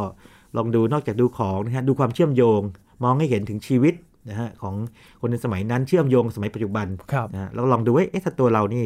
[0.57, 2.61] ลองดูนอกจากดูของนะฮะดูความเชื่อมโยง
[3.05, 3.95] มองให้เห็นถึงชีวิต
[4.31, 4.75] นะฮะของ
[5.21, 6.87] คนในสมัยนั้นเชื่อมโยงสมัยปัจจุบัน
[7.33, 8.85] นะฮะแล้วลองดูว่าเอ๊ะถ้าตัวเรานี่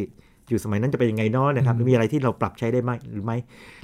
[0.49, 3.37] อยู่สมัยนั้นจะเป็นยังไงน้อนะครับมีอะไรที่เราปรับใช้ได้ไหมหรือไม่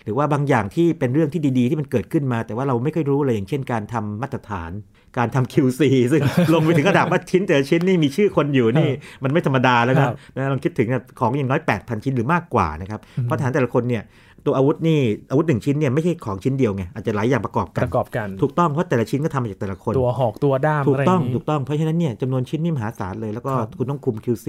[0.04, 4.70] หรือว่าบางอย่างที่เป็นเรื่องที่ดีๆ ที่มันเกิดขึ้นมา แต่ว่าเราไม่ค่อยรู้เลยอย่างเช่นการทำมาตรฐาน
[5.18, 6.22] การทำ QC ซึ่ง
[6.54, 8.90] ลงไปถึงระดับว่าชิ้นแต่ชิ้นนี่มีชื่อคนอยู่นี่
[9.24, 10.88] มันไม่ธรรมดาแล้วนะนะลองคิดถึง
[11.20, 14.02] ของอย่างน้อย8,000 ชิ้นหรือมากกว่านะครับเพราะฐานแต่ละคนเนี่ย
[14.48, 24.46] ตัวอาวุธนี่อาวุธหนึ่งชิ้นเนี่ยไม่ใช่ของชิ้นเดียวไงอาจจะหลายอย่างประกอบกันประกอบกัน ถูกต้องเพราะแต่ละชิ้นก็ทำมาจากแต่ละคน ตัวหอกตัวด้ามถูกต้องถูกต้องเพราะฉะนั้นเนี่ยจำนวนชิ้นนี่มหาศาลเลย แล้วก็คุณต้องคุม QC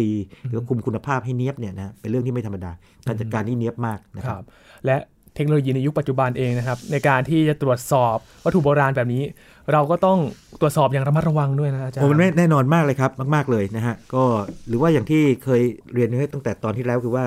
[0.50, 2.72] หรือคุมคุณภาพให้เนียบเนี่ยนะเป็นเรื่องที่ไม่ธรรมดา
[3.08, 4.44] การจัดการนี่เนียบมากนะครับ
[4.86, 4.96] และ
[5.40, 9.24] เทคโนโลยีในยุคปัจจุบันเองนะครับ ในการที่จะตรวจสอบวัตถุโบราณแบบนี้
[9.72, 10.20] เราก็ต้อง
[10.62, 14.24] ตรวจสอบอย่างระมัดระวังด้วยนะอาจารย์โอ้มันแน่นอนมากเลยครับมาก ๆเลยนะฮะก็
[14.68, 15.62] หรือว่าอย่างที่เคย
[15.94, 17.26] เรียนไว้ตั้งแต่ตอนที่แล้วคือว่า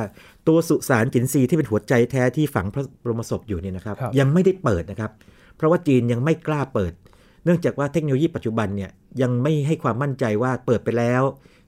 [0.48, 5.10] ตัวสุสานจินซีที่เป็นหัวใจแท้ที่ฝังพระบรมศพอยู่เนี่ยนะครับรบยังไม่ได้เปิดนะครับ
[5.56, 6.92] เพราะว่าจีนยังไม่กล้าเปิด
[7.44, 8.90] เนื่องจากว่าเทคโนโลยีปัจจุบันเนี่ย
[9.22, 11.22] ยังไม่ให้ความมั่นใจว่าเปิดไปแล้ว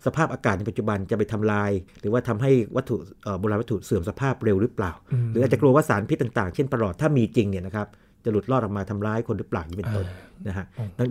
[0.06, 2.96] สภาพอากาศในปัจจุบันจะไปทำลาย หรือว่าทำให้วัตถุ
[3.40, 4.92] โบราณวัตถุเสื่อมสภาพเร็วหรือเปล่า
[5.30, 7.86] หรืออาจจะกลัวว่าสารพิษต่างๆ เช่นปลอดถ้ามีจริงเนี่ยนะครับ
[8.24, 10.06] จะหลุดรอดออกมาทำร้ายคนหรือเปล่านี่เป็นต้น
[10.48, 10.64] นะฮะ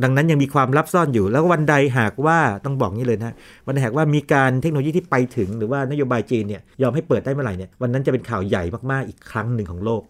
[0.04, 3.36] ดังนั้นยังมีความลับซ่อนอยู่ แล้ววันใดหากว่าต้องบอกนี่เลยนะ
[3.68, 10.02] วันใดหากว่ามีการเทคโนโลยีที่ไปถึง หรือว่านโยบายจีนเนี่ยยอมให้เปิดได้เมื่อไหร่เนี่ยวันนั้นจะเป็นข่าวใหญ่มากๆอีกครั้งหนึ่งของโลก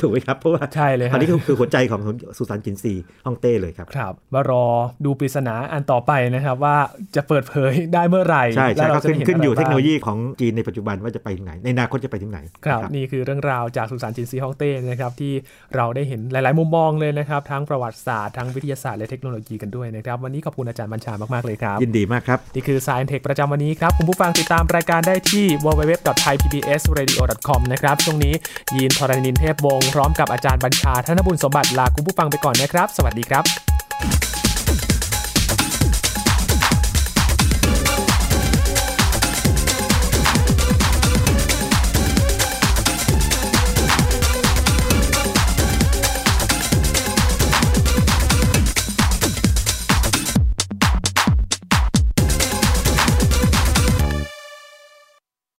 [0.00, 2.00] ถูกไหมครับ เพราะว่าใช่เลยอันนี้คือหัวใจของ
[2.38, 2.92] สุสานจินซี
[3.26, 4.64] ฮ่องเต้เลยครับครับมารอ
[5.04, 6.76] ดูปริศนาอันต่อไปนะครับว่า
[7.16, 15.32] จะเปิดเผยได้เมื่อไหร่ใช่ใช่ก็ขึ้นขึ้นอยู่เทคโนโลยีของจีนในปัจจุบันว่าจะไปถึงไหน ในอนาคตจะไปถึงไหนครับนี่คือเรื่องราวจากสุสานจินซีฮ่องเต้นะครับที่
[15.76, 28.34] เราได้เห็นหลาย ๆ มุมมองเลยนะครับทั้งประวัติศาสตร์ทั้งวิทยาศาสตร์และเทคโนโลยีกันด้วยนะครับวันนี้ขอบคุณอาจารย์บัญชามากๆเลยครับยินดีมากครับนี่คือ Science Tech ประจำวันนี้ครับคุณผู้ฟังติดตามรายการได้ที่ www.thaipbsradio.com นะครับช่วงนี้
[28.76, 33.63] ยินทรณินเทพวงศ์พร้อมกับอาจารย์บัญชาธนบุญสมบัติลาคุณผู้ฟังไปก่อนนะครับ สวัสดีครับ